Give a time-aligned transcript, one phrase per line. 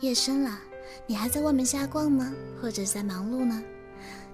[0.00, 0.58] 夜深了，
[1.06, 2.32] 你还在外面瞎逛吗？
[2.60, 3.62] 或者在忙碌呢？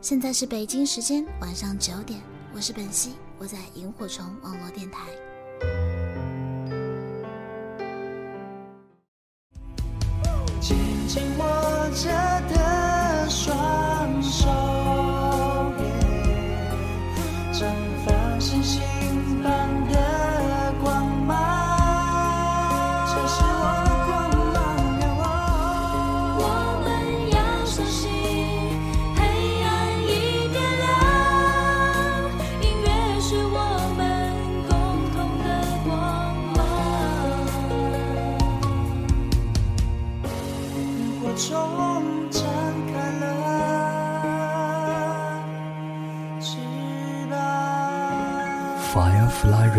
[0.01, 2.21] 现在是北京时间晚上九点，
[2.55, 5.09] 我是本兮，我在萤火虫网络电台。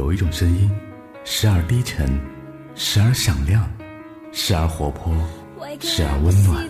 [0.00, 0.70] 有一种声音，
[1.24, 2.08] 时而低沉，
[2.74, 3.70] 时而响亮，
[4.32, 5.12] 时而活泼，
[5.78, 6.66] 时而温暖。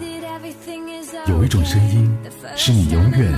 [1.28, 2.12] 有一种声音，
[2.56, 3.32] 是你永远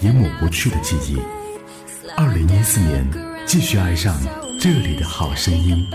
[0.00, 1.20] 也抹不去的记忆。
[2.16, 3.06] 二零一四年，
[3.44, 4.16] 继续爱上
[4.58, 5.86] 这里的好声音。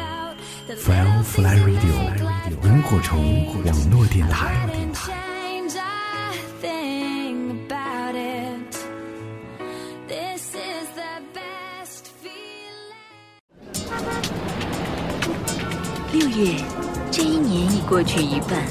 [0.69, 4.53] Firefly Radio，萤火虫网络电台。
[16.11, 16.55] 六月，
[17.09, 18.67] 这一年已过去一半，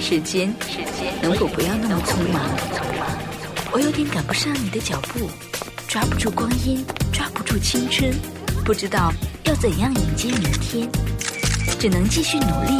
[0.00, 2.42] 时间，时间能否不要那么匆忙？
[3.70, 5.30] 我有点赶不上你的脚步，
[5.86, 8.12] 抓不住光阴，抓不住青春，
[8.64, 9.12] 不知道
[9.44, 10.88] 要怎样迎接明天，
[11.78, 12.76] 只能继续努力，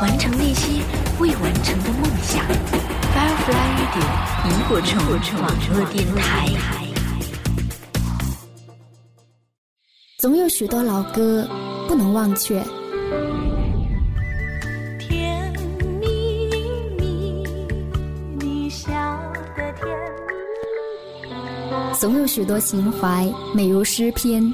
[0.00, 0.80] 完成那些
[1.18, 2.44] 未完成的梦想。
[3.12, 4.06] Firefly Radio
[4.44, 5.02] 萤火虫
[5.42, 6.46] 网络电台。
[10.18, 11.48] 总有许多老歌
[11.88, 12.62] 不能忘却，
[21.98, 24.52] 总有许多情怀美如诗篇。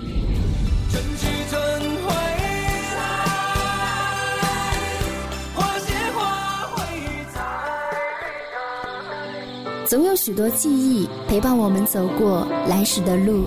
[9.87, 13.45] 总有许多记忆陪伴我们走过来时的路。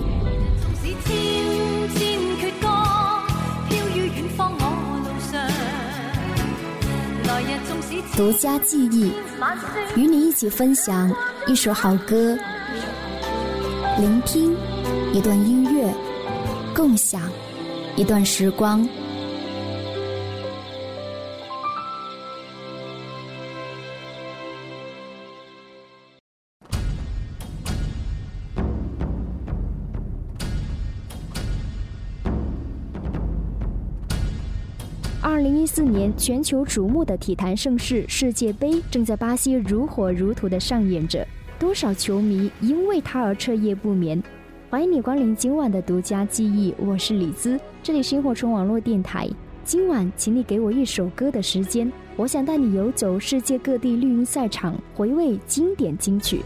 [8.16, 9.12] 独，家记忆，
[9.96, 11.12] 与你一起分享
[11.46, 12.38] 一首好歌，
[13.98, 14.54] 聆听
[15.14, 15.90] 一段音乐，
[16.74, 17.18] 共享
[17.96, 18.86] 一段时光。
[35.22, 41.26] 二零一四年全球瞩目的体坛盛事世界杯正在巴西如火如荼地上演着，
[41.58, 44.22] 多少球迷因为他而彻夜不眠。
[44.68, 49.26] 欢迎你光临今晚的独家记忆，我是李兹，这里是萤火虫网络电台。
[49.64, 56.42] 今晚，请你给我一首歌的时间，我想带你游走世界各地绿茵赛场，回味经典金曲。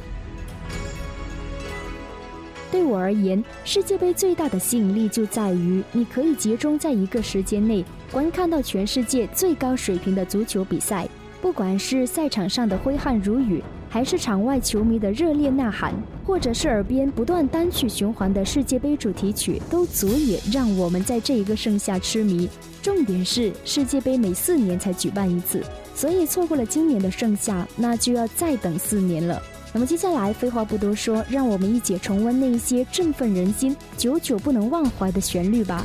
[2.70, 11.08] 对我而言，世界杯最大的吸引力就在于你可以集中在一个时间内观看到全世界最高水平的足球比赛。
[11.42, 15.92] 不管是赛场上的挥汗如雨，还是场外球迷的热烈呐喊，
[16.24, 22.48] 或者是耳边不断单曲循环的世界杯主题曲，都足以让我们在这一个盛夏痴迷。
[22.80, 25.60] 重点是世界杯每四年才举办一次，
[25.92, 29.42] 所以错过了今年的盛夏，那就要再等四年了。
[29.72, 35.84] 那么接下来废话不多说，让我们一起重温那一些振奋人心、久久不能忘怀的旋律吧。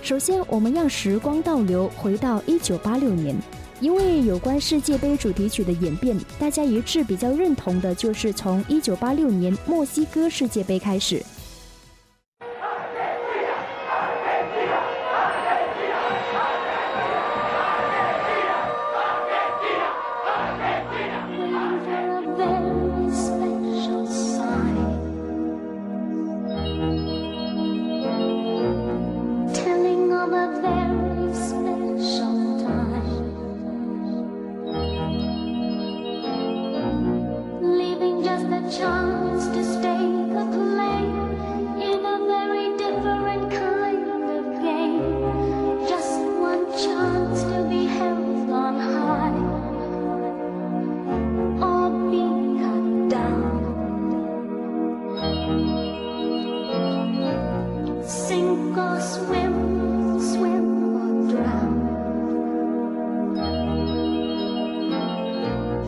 [0.00, 3.36] 首先，我们让时光倒流，回到一九八六年，
[3.80, 11.22] 因为有关世界杯主题曲的演变，大家一致比较认同的就是从1986年墨西哥世界杯开始。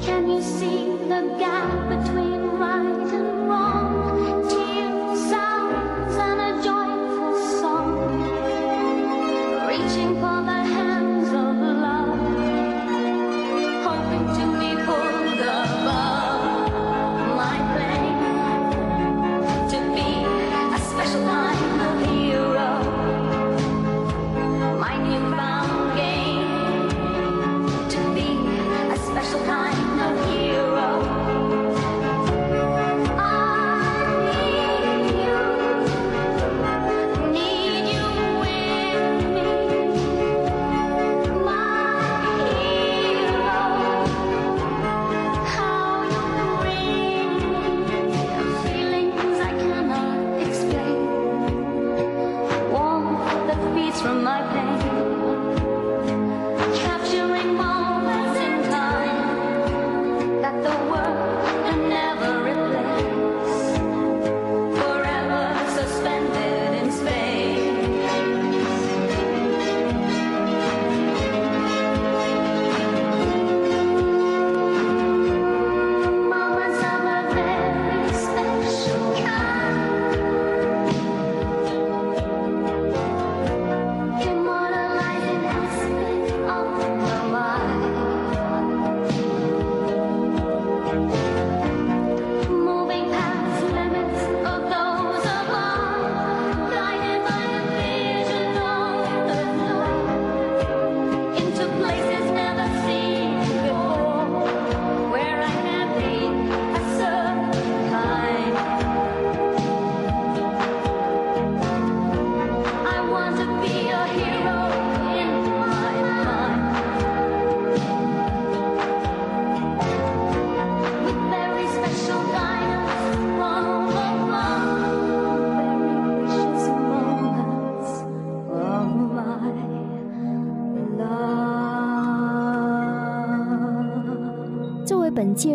[0.08, 4.68] Can you see the gap between right and wrong?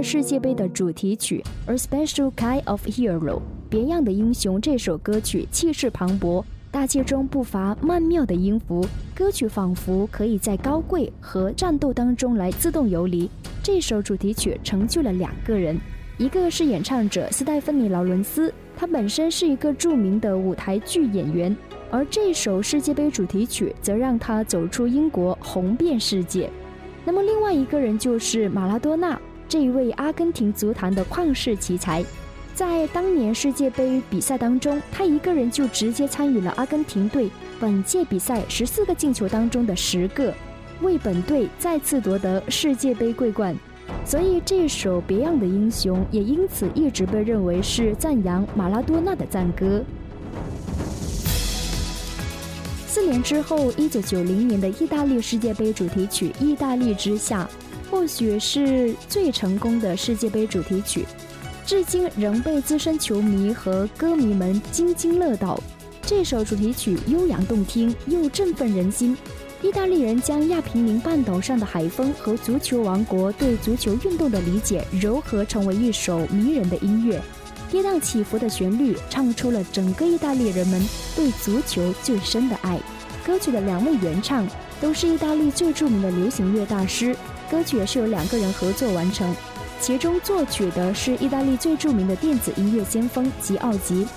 [0.04, 1.42] 世界杯的主题曲
[1.72, 3.20] 《A Special Kind of Hero》
[3.70, 8.86] 别样的英雄这首歌曲气势磅礴，大气中不乏曼妙的音符，
[9.16, 13.30] 歌曲仿佛可以在高贵和战斗当中来自动游离。
[13.64, 15.80] 这首主题曲成就了两个人，
[16.18, 21.56] 一个是演唱者斯戴芬妮·劳伦斯，她本身是一个著名的舞台剧演员，
[21.90, 26.50] 而这首世界杯主题曲则让他走出英国，红遍世界。
[27.06, 29.18] 那么另外一个人就是马拉多纳。
[29.48, 32.04] 这一位阿根廷足坛的旷世奇才，
[32.56, 40.34] 在当年世界杯比赛当中，他一个人就直接参与了阿根廷队本届比赛十四个进球当中的十个，
[40.82, 43.56] 为本队再次夺得世界杯桂冠。
[44.06, 49.84] 所以这首《别样的英雄》也因此一直被认为是赞扬马拉多纳的赞歌。
[52.88, 57.44] 四年之后，一九九零年的意大利世界杯主题曲《意大利之夏》。
[57.94, 61.06] 或许是最成功的世界杯主题曲，
[61.64, 65.62] 至今仍被资深球迷和歌迷们津津乐道。
[66.02, 69.16] 这首主题曲悠扬动听又振奋人心。
[69.62, 77.22] 意大利人将亚平宁半岛上的海风和足球王国对足球运动的理解糅合，成为一首迷人的音乐。
[77.70, 80.84] 跌宕起伏的旋律唱出了整个意大利人们
[81.16, 82.80] 对足球最深的爱。
[83.24, 84.48] 歌曲的两位原唱
[84.82, 87.16] 都是意大利最著名的流行乐大师。
[87.52, 89.36] 歌曲也是由两个人合作完成，
[89.80, 94.08] 其中作曲的是意大利最著名的电子音乐先锋吉奥吉，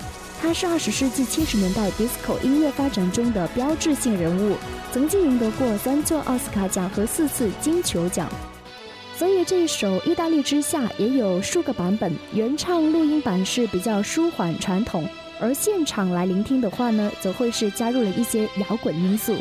[0.41, 4.57] 他是二十世纪七十年代 disco 音乐发展中的标志性人物，
[4.93, 8.29] 曾经赢得过三座奥斯卡奖和四次金球奖。
[9.17, 15.07] 所以这一首《意大利之夏》也有数个版本，原唱录音版是比较舒缓传统，
[15.41, 19.37] 而现场来聆听的话呢，则会是加入了一些摇滚因素。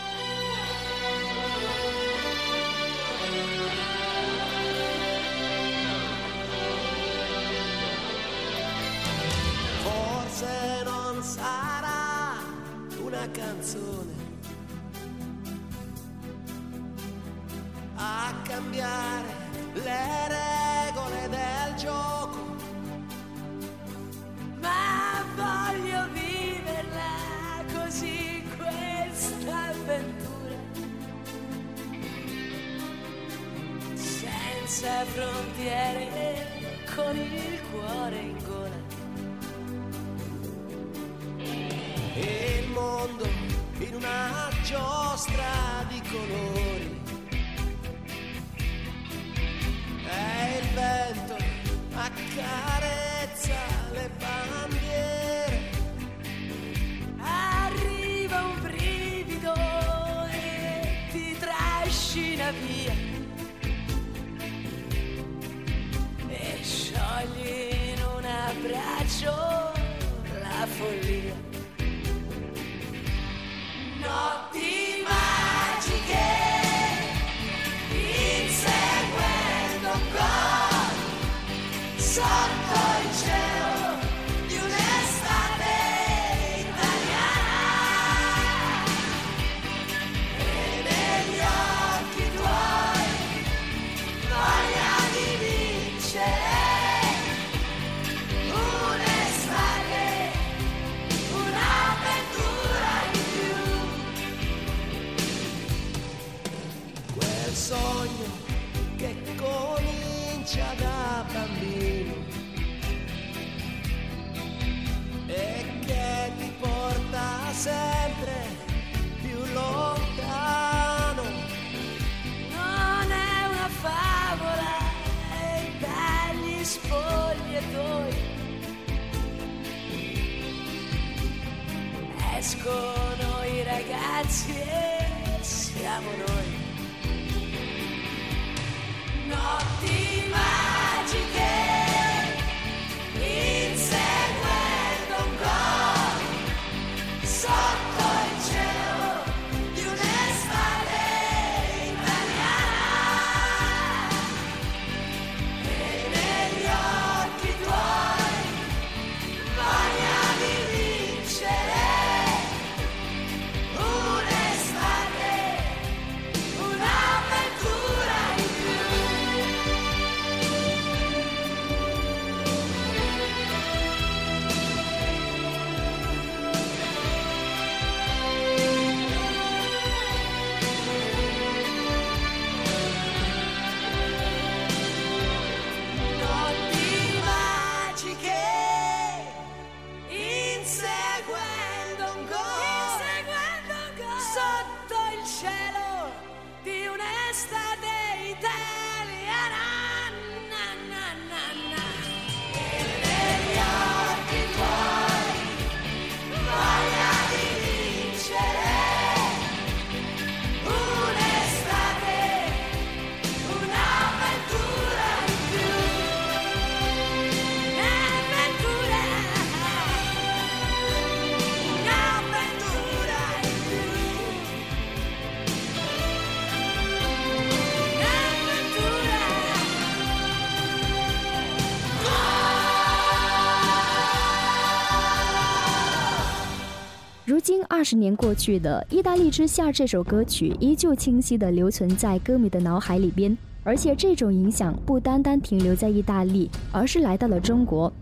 [237.85, 247.93] 十年过去的，《意大利之夏》这首歌曲依旧清晰地留存在歌迷的脑海里边，而且这种影响不单单停留在意大利，而是来到了中国。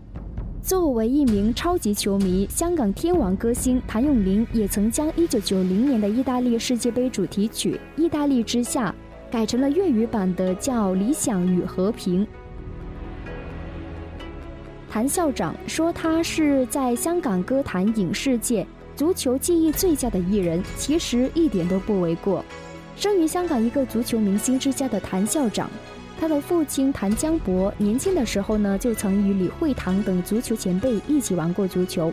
[0.62, 8.90] 作为一名超级球迷，香港天王歌星谭咏麟也曾将1990年的意大利世界杯主题曲《意大利之夏》
[9.30, 12.24] 改成了粤语版的，叫《理想与和平》。
[14.90, 22.44] 谭校长说他是在香港歌坛影视界足球技艺最佳的艺人，其实一点都不为过。
[22.96, 25.68] 生于香港一个足球明星之家的谭校长，
[26.20, 32.12] 他的父亲谭江博年轻的时候呢，就曾与李惠堂等足球前辈一起玩过足球。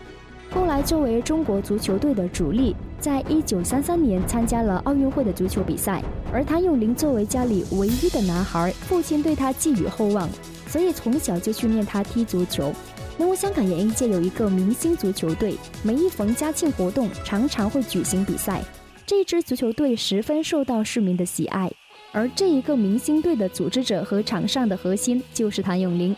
[0.49, 6.03] 后来作为中国足球队的主力，在一九三三年参加了奥运会的足球比赛。
[6.33, 10.27] 而谭咏麟作为家里唯一的男孩，父亲对他寄予厚望，
[10.67, 12.73] 所以从小就训练他踢足球。
[13.21, 18.63] 因为香港演艺界有一个明星足球队，每一逢嘉庆活动，常常会举行比赛。
[19.05, 21.71] 这支足球队十分受到市民的喜爱，
[22.11, 26.15] 而这一个明星队的组织者和场上的核心就是谭咏麟。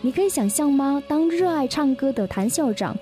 [0.00, 1.02] 你可以想象吗？
[1.08, 2.96] 当热爱唱歌的谭校长，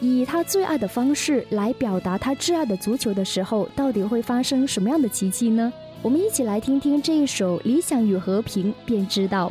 [0.00, 5.72] 以他最爱的方式来表达他挚爱的足球的时候，到底会发生什么样的奇迹呢？
[6.02, 9.50] 我们一起来听听这一首《理想与和平》，便知道。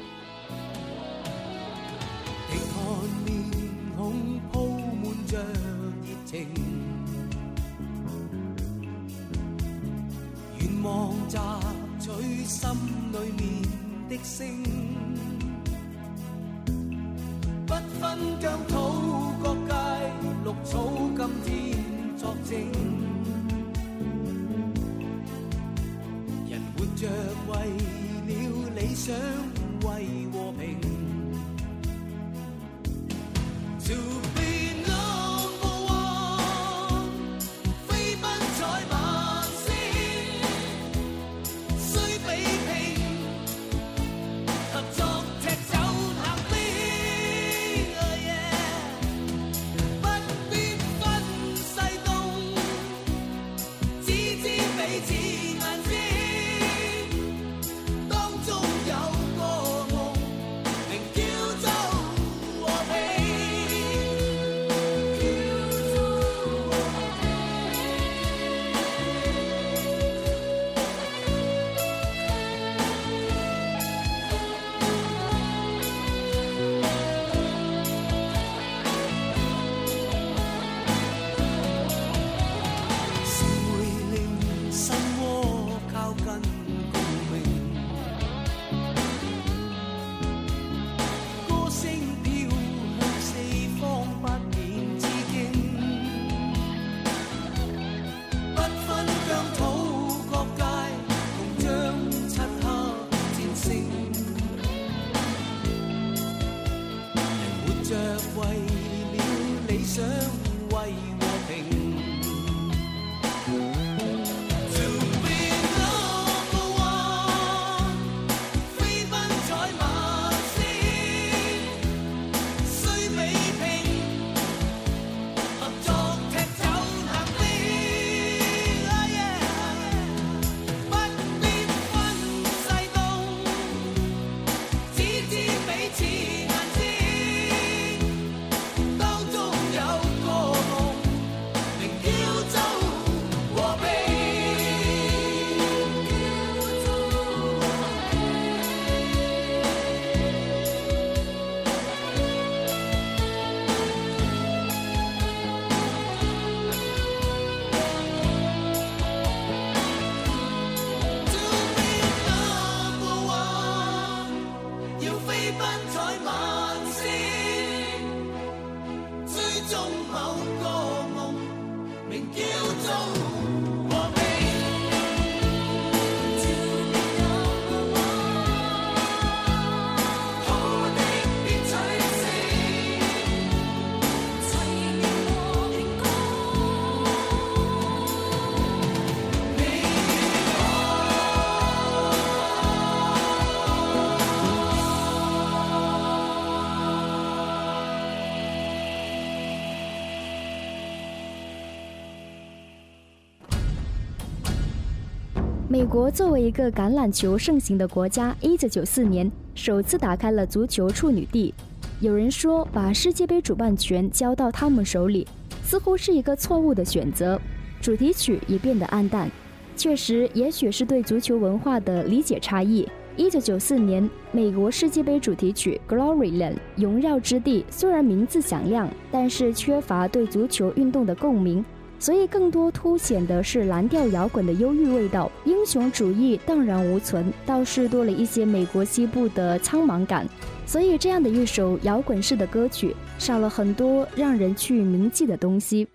[205.75, 211.53] 美国作为一个橄榄球盛行的国家，一九九四年首次打开了足球处女地。
[211.99, 215.27] 有人说，把世界杯主办权交到他们手里，
[215.65, 217.37] 似乎是一个错误的选择。
[217.81, 219.29] 主题曲也变得暗淡。
[219.75, 222.87] 确实，也许是对足球文化的理解差异。
[223.17, 231.65] 一九九四年，美国世界杯主题曲《Gloryland》荣耀之地虽然名字响亮，但是缺乏对足球运动的共鸣。
[231.99, 240.27] 所以更多凸显的是蓝调摇滚的忧郁味道，英雄主义荡然无存，倒是多了一些美国西部的苍茫感。
[240.67, 245.87] 所以这样的一首摇滚式的歌曲，少了很多让人去铭记的东西。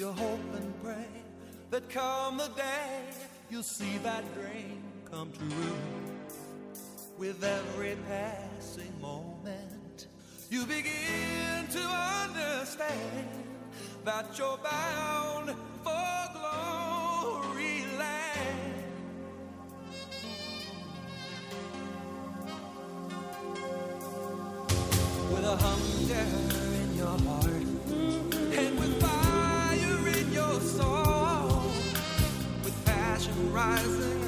[0.00, 1.10] You hope and pray
[1.70, 3.02] that come the day
[3.50, 5.76] you'll see that dream come true.
[7.18, 10.06] With every passing moment,
[10.48, 13.28] you begin to understand
[14.06, 15.50] that you're bound
[15.84, 18.80] for glory land.
[25.30, 26.26] with a hunger
[26.82, 27.59] in your heart
[33.52, 34.19] rising.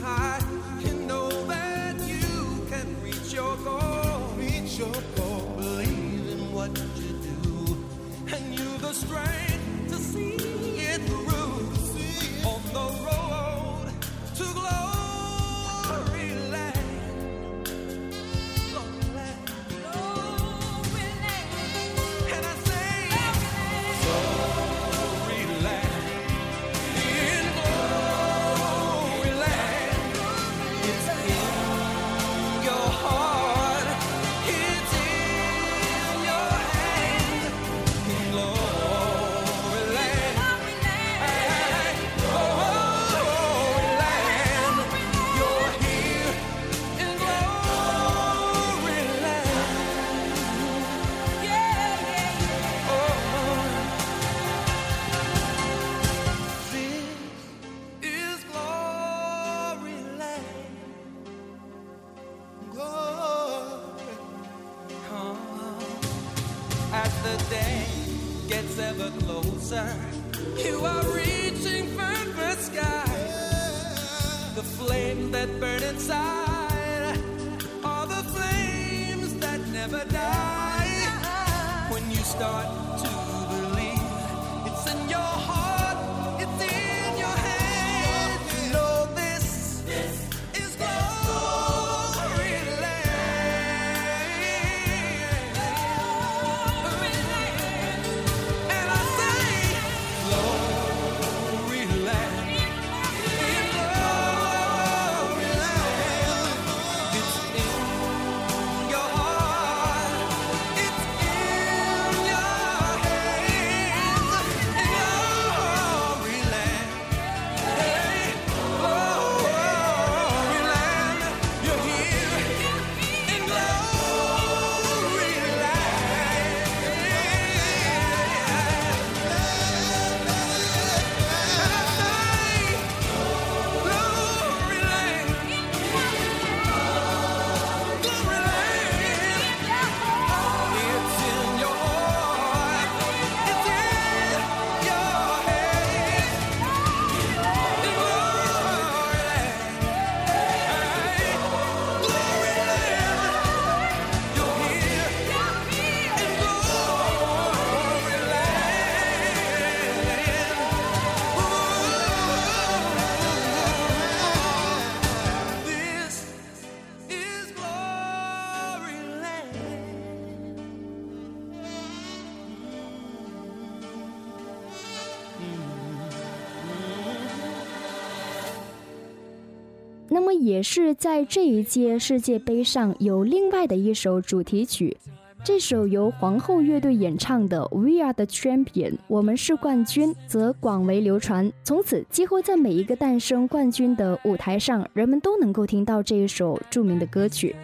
[180.42, 184.96] 也是在这一届世界杯上有另外的一首主题曲
[185.44, 191.50] 这首由皇后乐队演唱的 we are the champion 我们是冠军则广为流传。
[191.62, 197.54] 从此几乎在每一个诞生冠军的舞台上人们都能够听到这一首著名的歌曲。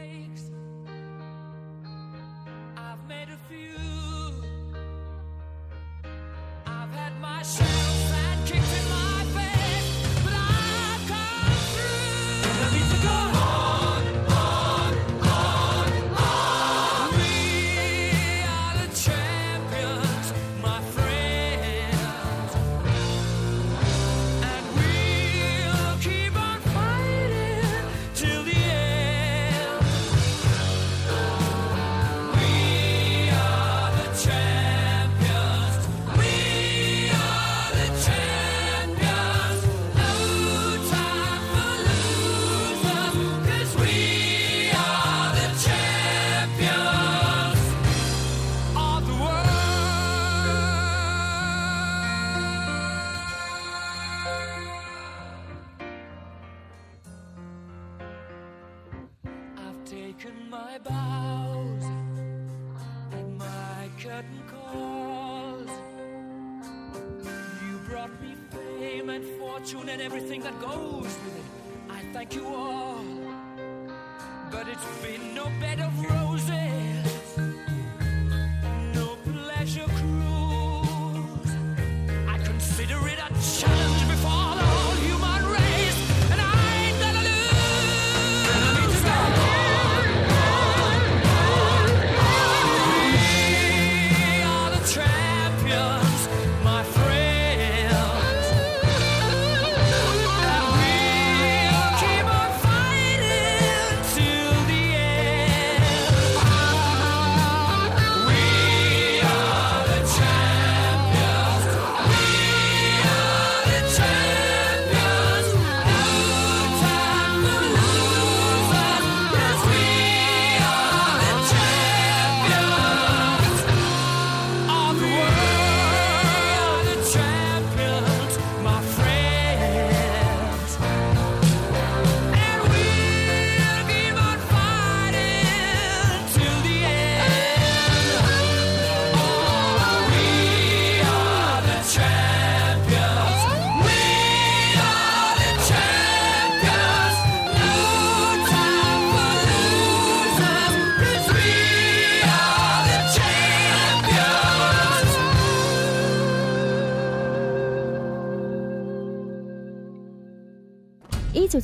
[69.99, 71.91] and everything that goes with it.
[71.91, 72.88] I thank you all.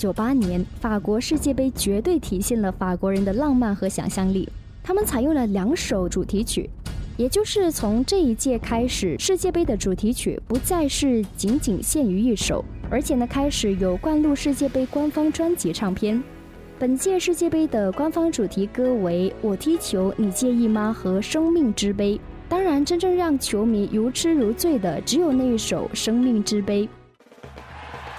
[0.04, 4.46] 九八年，法国世界杯绝对体现了法国人的浪漫和想象力。
[4.82, 6.68] 他们采用了两首主题曲，
[7.16, 16.22] 也就是从这一届开始，世界杯的主题曲不再是仅仅限于一首，而且呢，开始有冠录世界杯官方专辑唱片。
[16.78, 22.16] 本届世界杯的官方主题歌为《我踢球，你介意吗》和《生命之杯》。
[22.46, 26.82] 当然，真正让球迷如痴如醉的只有那一首《生命之杯》。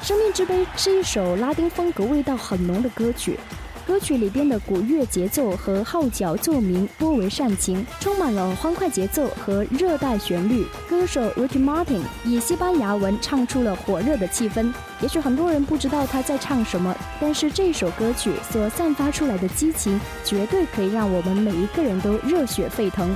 [0.02, 3.40] 生命之杯》是一首拉丁风格味道很浓的歌曲。
[3.88, 10.66] 歌曲里边的鼓乐节奏和号角奏鸣颇为煽情，充满了欢快节奏和热带旋律。
[10.90, 14.74] 歌手 Ricky Martin 以西班牙文唱出了火热的气氛。
[15.02, 23.16] 也许很多人不知道他在唱什么，但是这首歌曲所散发出来的激情，绝对可以让我们每一个人都热血沸腾。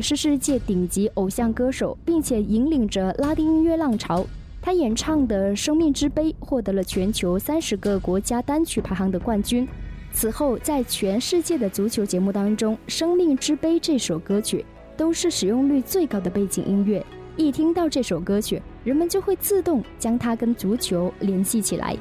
[0.00, 4.24] 是世界顶级偶像歌手，并且引领着拉丁音乐浪潮。
[4.62, 9.68] 他演唱的《生命之杯》获得了全球三十个国家单曲排行的冠军。
[10.12, 14.64] 此后，在全世界的足球节目当中，《生命之杯》这首歌曲
[14.96, 17.04] 都是使用率最高的背景音乐。
[17.36, 21.96] 一听到这首歌曲，人们就会自动将它跟足球联系起来。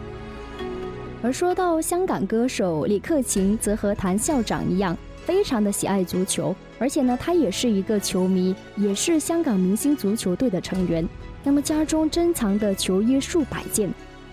[1.22, 11.08] 而说到香港歌手李克勤，则和谭校长一样，非常的喜爱足球，而且呢，他也是一个球迷，也是香港明星足球队的成员。
[11.44, 13.90] 那么家中珍藏的球衣数百件。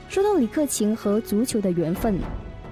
[0.09, 2.19] 说到李克勤和足球的缘分。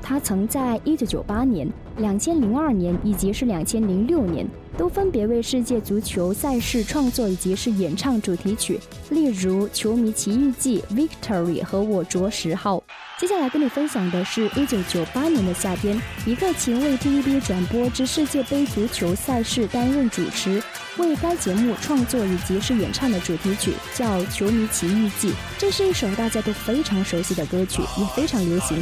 [0.00, 8.78] 他曾在一九九八年、两千零二年以及是两千零六年，都分别为世界足球赛事创作以及是演唱主题曲，
[9.10, 12.82] 例如《球迷奇遇记》、Victory 和我着十号。
[13.18, 20.62] 接下来跟你分享的是一九九八年的夏天，一个勤为 TVB 转播之世界杯足球赛事担任主持。
[20.98, 28.78] 为该节目创作以及是演唱的主题曲叫《球迷奇遇记》，这是一首大家都非常熟悉的歌曲，也非常流行。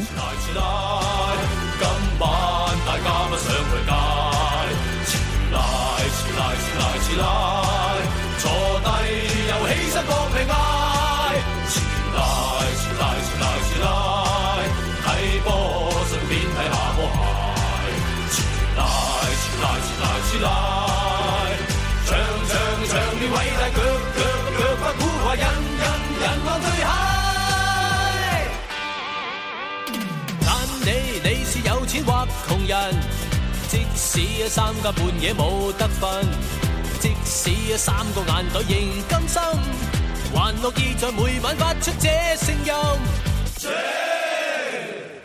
[32.67, 32.95] 人，
[33.69, 36.25] 即使三更半夜冇得瞓，
[37.01, 39.41] 即使三个眼袋仍甘心，
[40.35, 42.73] 还乐意在每晚发出这声音。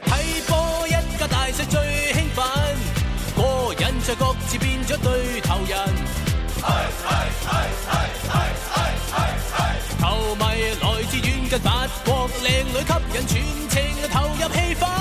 [0.06, 0.12] 睇
[0.47, 2.45] 波一家大细最兴奋，
[3.36, 5.77] 个人在各自变咗对头人。
[9.99, 10.43] 球迷
[10.82, 13.34] 来自远近法国，靓女吸引全
[13.69, 15.00] 程投入气氛。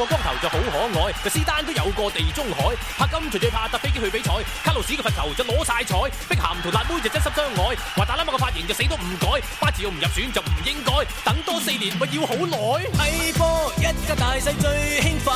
[0.00, 4.32] 个光头就好可爱，个斯丹都有个地中海，柏金随最怕搭飞机去比赛，
[4.64, 5.94] 卡路士嘅罚球就攞晒彩，
[6.26, 12.56] 碧咸同辣妹就真心相爱，话大喇嘛个发型就死都唔改，巴治要唔入选就唔应该，等多四年咪要好耐。
[12.96, 15.34] 睇波一家大细最兴奋，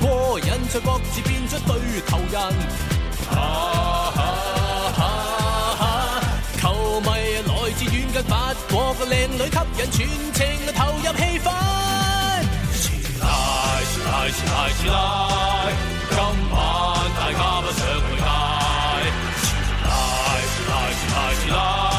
[0.00, 2.54] 过瘾在各自变出对头人，
[6.58, 7.08] 球迷
[7.44, 11.95] 来自远近法国个靓女吸引全程投入气氛。
[14.06, 14.94] 抬起来，抬啦来，
[16.10, 16.16] 今
[16.50, 16.56] 晚
[17.18, 18.26] 大家不想回家，
[19.82, 19.86] 抬
[20.52, 20.72] 起来，
[21.10, 21.95] 抬起来。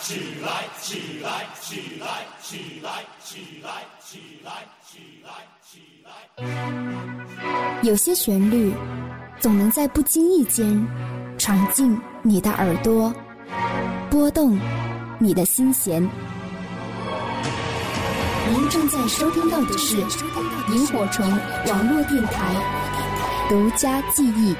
[0.00, 3.70] 起来，起来，起来，起来，起来，
[4.04, 4.50] 起来，
[4.84, 5.30] 起来，
[5.62, 5.74] 起
[6.04, 6.10] 来。
[7.82, 8.72] 有些旋律
[9.38, 10.86] 总能在不经意间
[11.38, 13.12] 闯进你的耳朵，
[14.10, 14.58] 拨动
[15.18, 16.02] 你的心弦。
[18.48, 19.96] 您正在收听到的是
[20.72, 21.28] 萤火虫
[21.66, 22.54] 网络电台
[23.48, 24.54] 独家记忆。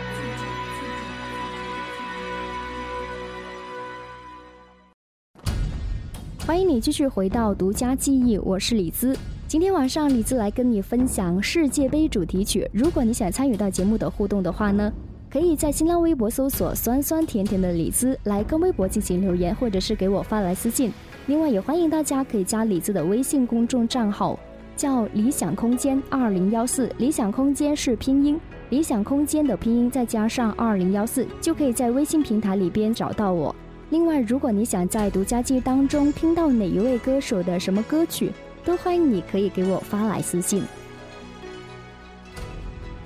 [6.56, 9.14] 欢迎你继续回到独家记忆，我是李兹。
[9.46, 12.66] 今天晚上李兹来跟你分享世界杯主题曲。
[12.72, 14.90] 如果你想参与到节目的互动的话呢，
[15.30, 20.90] 可以在新浪微博搜索“酸酸甜甜的李兹”来跟微博进行留言，或者是给我发来私信。
[21.26, 24.40] 另外也欢迎大家可以加李兹的微信公众账号
[24.78, 26.90] 叫“理想空间二零幺四”。
[26.96, 28.40] 理想空间是拼音，
[28.70, 33.54] 理想空间的拼音再加上二零幺四，就可以在微信平台里边找到我。
[33.88, 38.32] 另外，如果你想在独家记当中听到哪一位歌手的什么歌曲，
[38.64, 40.64] 都欢迎你可以给我发来私信。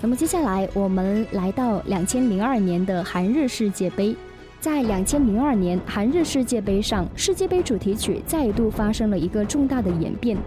[0.00, 4.16] 那么接下来我们来到两千零二年的韩日世界杯，
[4.58, 10.38] 在两千零二年韩日世界杯上，世界杯主题曲再度发生了一个重大的演变，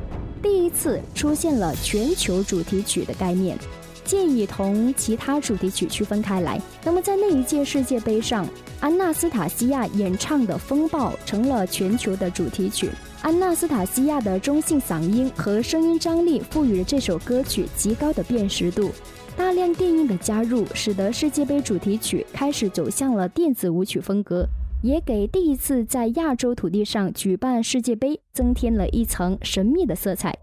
[0.41, 3.55] 第一次出现了全球主题曲的概念，
[4.03, 6.61] 借以同其他主题曲区分开来。
[6.83, 8.47] 那么在那一届世界杯上，
[8.79, 12.89] 安娜斯塔西亚演唱的《风暴》成了全球的主题曲。
[13.21, 18.91] 安娜斯塔西亚的中性嗓音和声音张力赋予了这首歌曲极高的辨识度。
[19.35, 24.45] 大量电音的加入，使得世界杯主题曲开始走向了电子舞曲风格，
[24.83, 30.37] 也给第一次在亚洲土地上举办世界杯增添了一层神秘的色彩。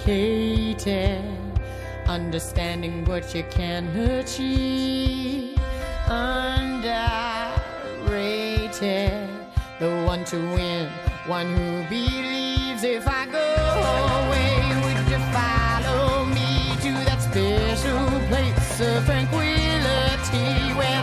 [0.00, 1.24] complicated.
[2.06, 5.58] Understanding what you can achieve.
[6.08, 7.58] Underrated.
[9.78, 10.88] The one to win,
[11.26, 13.38] one who believes if I go
[14.26, 20.99] away, would you follow me to that special place of tranquility where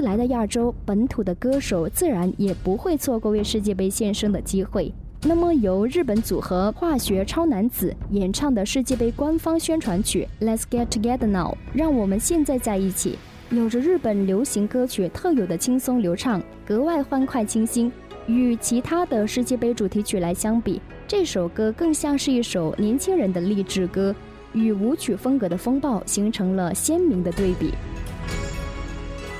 [0.00, 4.92] 来到亚洲，本土的歌手自然也不会错过为世界杯献声的机会。
[5.22, 13.18] 那么，由日本组合化学超男子演唱的世界杯官方宣传曲《Let's Get Together Now》，让我们现在在一起，
[13.50, 17.92] 有着日本流行歌曲特有的轻松流畅，格外欢快清新。
[18.26, 24.14] 与其他的世界杯主题曲来相比，这首歌更像是一首年轻人的励志歌，
[24.52, 27.72] 与舞曲风格的风暴形成了鲜明的对比。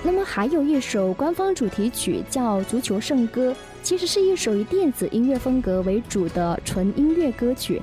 [0.02, 7.82] 那么还有一首官方主题曲叫《足球圣歌》，其实是一首以电子音乐风格为主的纯音乐歌曲。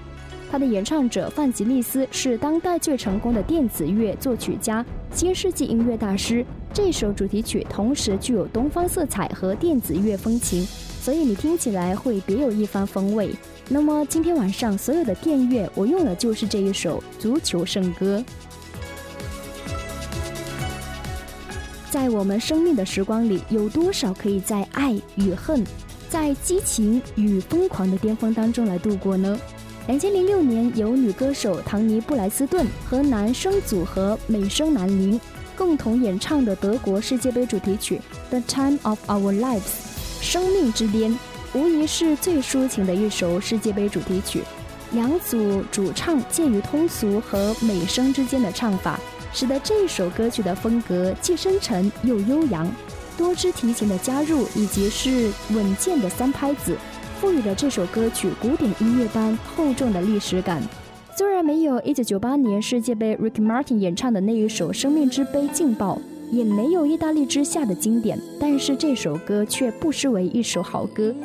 [0.50, 6.44] 它的演唱者范吉利斯是当代最成功的电子乐作曲家、新世纪音乐大师。
[6.74, 10.66] 这首主题曲同时具有东方色彩和电子乐风情，
[11.02, 13.30] 所以你听起来会别有一番风味。
[13.70, 18.18] 那么今天晚上所有的电乐，我用的就是这一首《足球圣歌》。
[21.98, 25.64] 在我们生命的时光里，有多少可以在爱与恨、
[26.12, 29.36] 在激情与疯狂的巅峰当中来度过呢？
[29.88, 35.20] 两千零六年，由女歌手唐尼·布莱斯顿和男声组合美声男伶
[35.58, 39.62] 共同演唱的德国世界杯主题曲《The Time of Our Lives》
[40.22, 41.18] （生命之巅）。
[41.56, 44.44] 无疑是最抒情的一首世界杯主题曲，
[44.92, 49.00] 两组主唱介于通俗和美声之间的唱法，
[49.34, 52.70] 使得这首歌曲的风格既深沉又悠扬。
[53.18, 56.76] 多支提琴的加入以及是稳健的三拍子，
[57.20, 60.62] 赋予了这首歌曲古典音乐般厚重的历史感。
[61.16, 66.00] 虽然没有1998年世界杯 Rick Martin 演唱的那一首《生命之杯》劲爆。
[66.30, 71.16] 也没有意大利之夏的经典，但是这首歌却不失为一首好歌。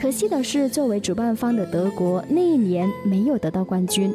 [0.00, 4.14] 可惜的是，作为主办方的德国那一年没有得到冠军。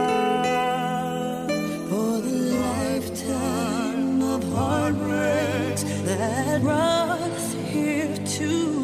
[6.51, 8.80] that brought us here today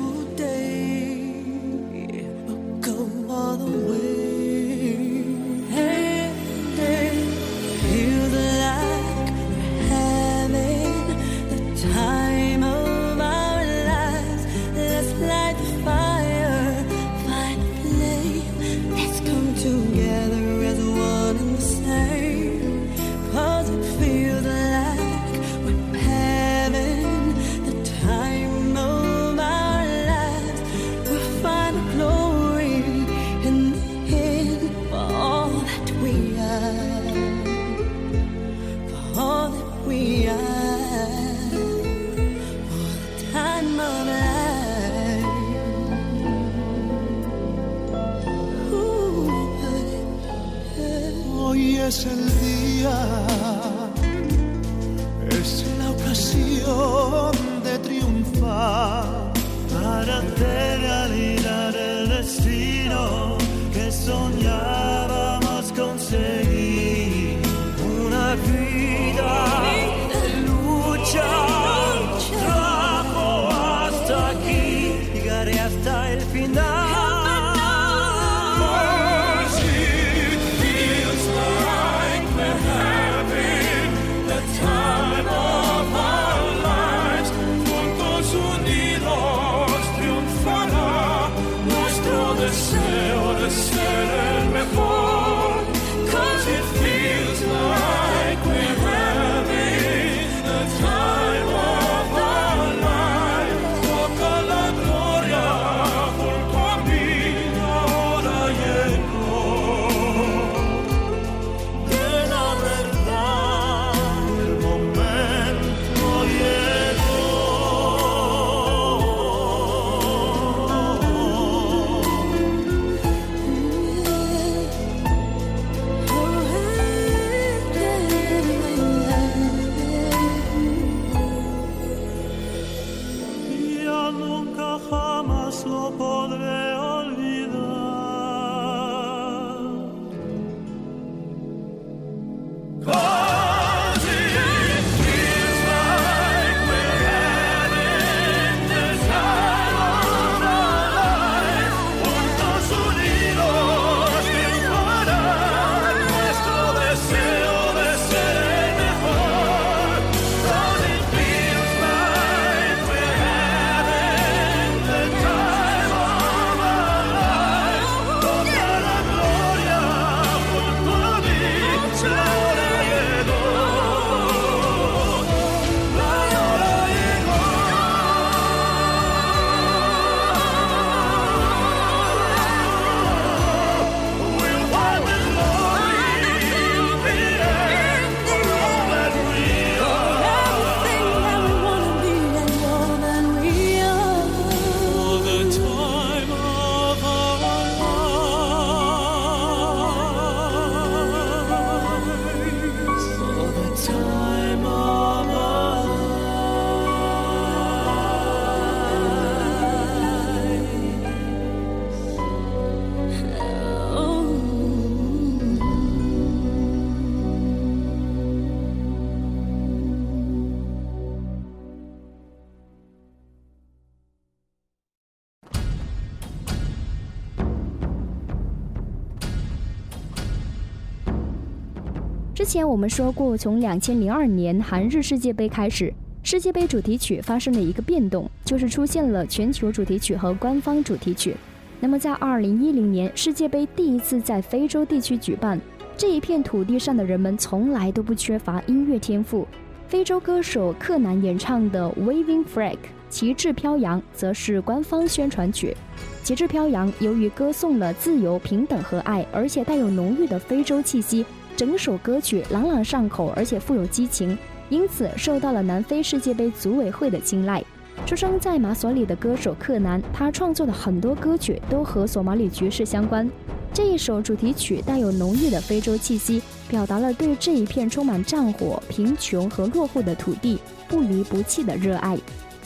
[232.37, 241.35] 之前我们说过，从两千零二年韩日世界杯开始，世界杯主题曲发生了一个变动，就是出现了全球主题曲和官方主题曲。
[241.79, 245.59] 那么在二零一零年世界杯第一次在非洲地区举办，
[245.97, 249.47] 这一片土地上的人们从来都不缺乏音乐天赋。
[249.87, 252.73] 非洲歌手克南演唱的《Waving Flag》
[253.09, 255.75] 旗帜飘扬，则是官方宣传曲。
[256.21, 261.25] 旗帜飘扬由于歌颂了自由、平等和爱，而且带有浓郁的非洲气息。
[261.57, 264.37] 整首歌曲朗朗上口，而且富有激情，
[264.69, 267.65] 因此受到了南非世界杯组委会的青睐。
[268.05, 273.27] 出生在马索里的歌手克南，他创作的很多歌曲都和索马里局势相关。
[273.73, 282.15] 这一首主题曲带有浓郁的非洲气息，表达了对这一片充满战火、贫穷和落后的土地不离不弃的热爱。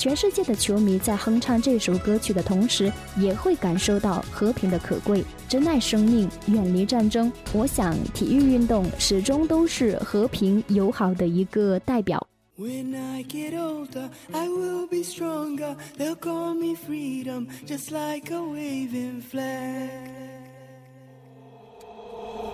[0.01, 7.31] 全世界的球迷在哼唱这首歌曲的同时，也会感受到和平的可贵，珍爱生命，远离战争。
[7.53, 12.27] 我想，体育运动始终都是和平友好的一个代表。
[12.57, 15.75] When I get older, I will be stronger.
[15.99, 19.87] They'll call me freedom, just like a waving flag.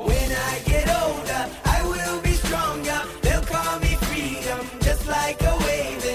[0.03, 3.05] When I get older, I will be stronger.
[3.21, 6.06] They'll call me freedom, just like a waving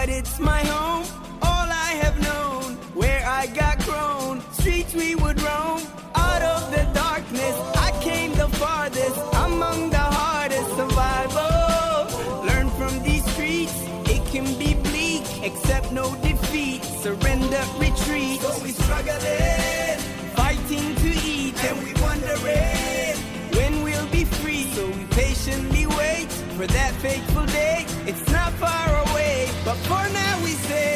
[0.00, 1.04] But it's my home,
[1.42, 4.40] all I have known, where I got grown.
[4.52, 5.82] Streets we would roam,
[6.14, 7.54] out of the darkness.
[7.76, 12.46] I came the farthest, among the hardest survival.
[12.46, 13.76] Learn from these streets,
[14.08, 18.40] it can be bleak, accept no defeat, surrender, retreat.
[18.40, 19.98] So we struggling,
[20.34, 23.16] fighting to eat, and we wondering
[23.52, 24.64] when we'll be free.
[24.72, 27.84] So we patiently wait for that fateful day.
[28.06, 28.99] It's not far away,
[29.64, 30.89] but for now we say,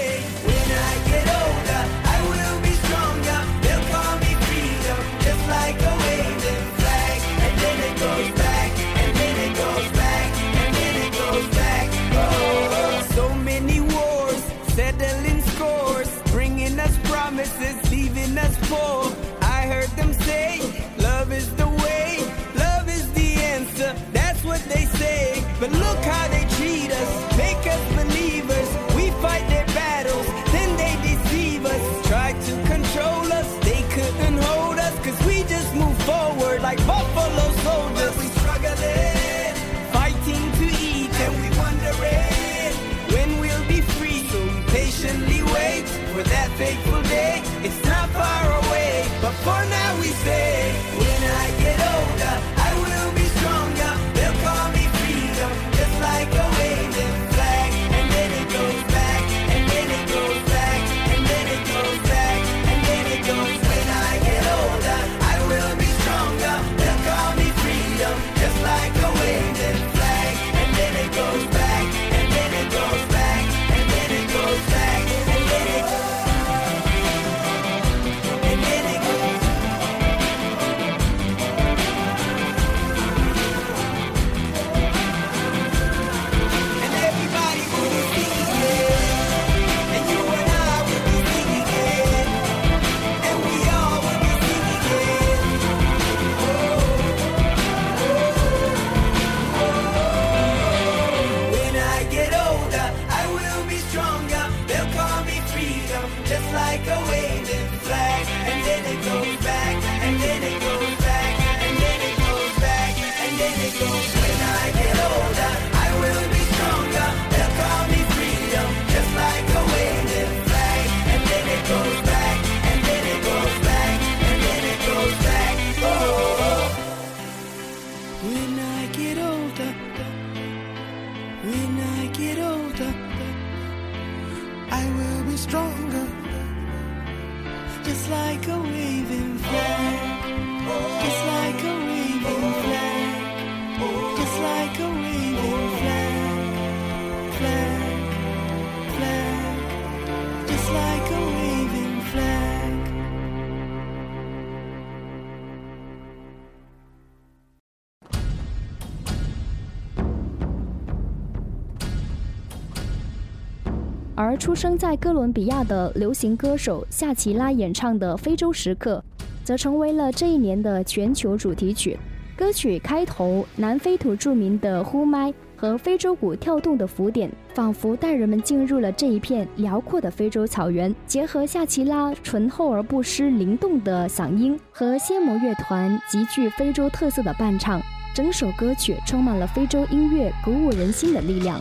[164.35, 169.01] 而出生在哥伦比亚的流行歌手夏奇拉演唱的《非洲时刻》，
[169.45, 171.97] 则成为了这一年的全球主题曲。
[172.37, 180.93] 歌曲开头，南非土著民的呼麦和非洲鼓跳动的浮点，仿佛带人们进入了这一片辽阔的非洲草原。
[181.07, 187.81] 结合夏奇拉醇厚而不失灵动的嗓音和仙魔乐团极具非洲特色的伴唱，
[188.13, 191.61] 整首歌曲充满了非洲音乐鼓舞人心的力量。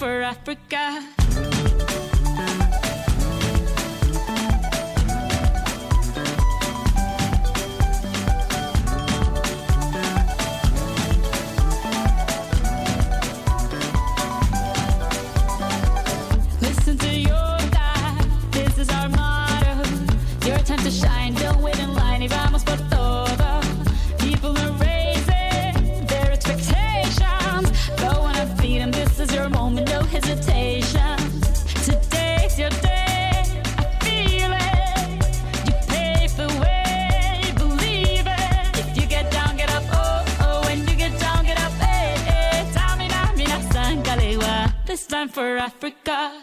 [0.00, 1.19] for Africa.
[45.40, 46.39] For Africa.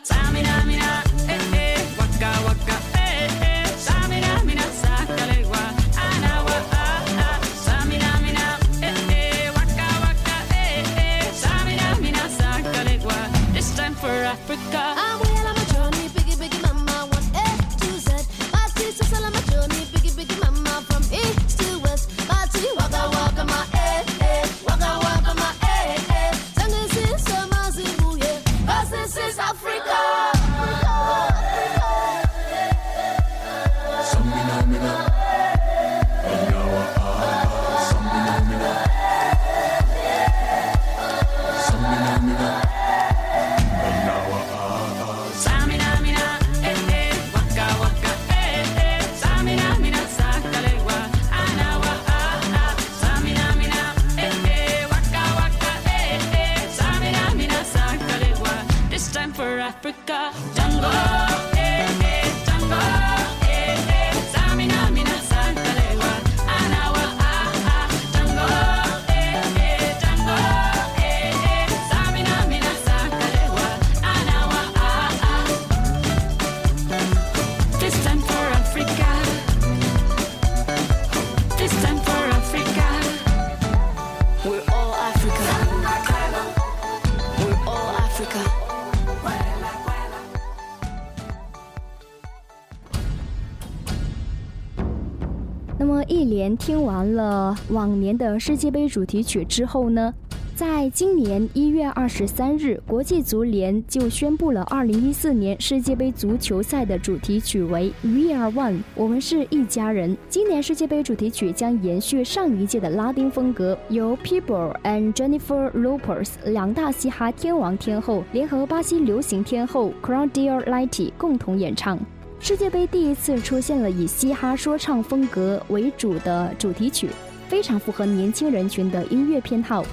[96.68, 100.14] 听完了往年的世界杯主题曲之后呢，
[100.54, 110.18] 在今年一月二十三日，国际足联就宣布了二零一四年世界杯足球赛的主题曲为 “We Are One”，我们是一家人。
[110.28, 121.98] 今年世界杯主题曲将延续上一届的拉丁风格，由 Pitbull and Jennifer Lopez 两大嘻哈天王天后联合巴西流行天后 Claudia Leitte 共同演唱。
[122.40, 127.10] 世界杯第一次出现了以嘻哈说唱风格为主的主题曲，
[127.50, 129.84] 非常符合年轻人群的音乐偏好。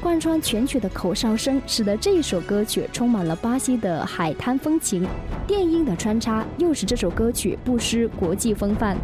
[0.00, 5.06] 贯穿全曲的口哨声，使得这一首歌曲充满了巴西的海滩风情。
[5.46, 8.96] 电音的穿插又使这首歌曲不失国际风范。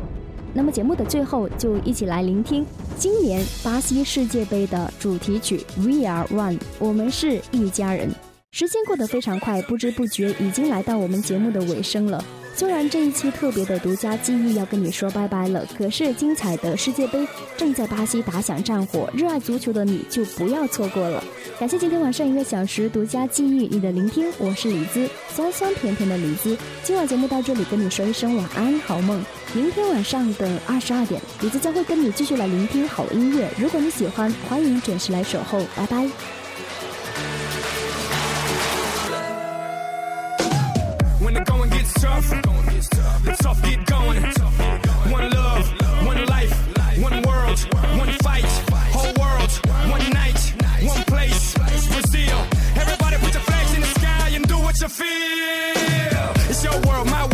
[0.53, 2.65] 那么节目的最后，就一起来聆听
[2.99, 8.11] 今年巴西世界杯的主题曲《We Are One》，我们是一家人。
[8.53, 12.23] 时间过得非常快，不知不觉已经来到我们节目的尾声了。
[12.61, 21.25] 虽然这一期特别的独家记忆要跟你说拜拜了，可是精彩的世界杯正在巴西打响战火，热爱足球的你就不要错过了。
[21.59, 26.55] 感谢今天晚上一个小时独家记忆你的聆听，我是李子，酸酸甜甜的李子。
[26.83, 29.25] 今晚节目到这里，跟你说一声晚安，好梦。
[29.55, 33.49] 明天晚上的二十二点，李子将会跟你继续来聆听好音乐。
[33.59, 36.07] 如果你喜欢，欢迎准时来守候，拜拜。
[43.43, 44.23] tough get going.
[45.11, 45.67] One love,
[46.07, 46.55] one life,
[47.03, 47.59] one world,
[47.99, 48.45] one fight,
[48.95, 49.51] whole world,
[49.91, 50.41] one night,
[50.83, 52.39] one place, Brazil.
[52.77, 56.33] Everybody put your flags in the sky and do what you feel.
[56.51, 57.27] It's your world, my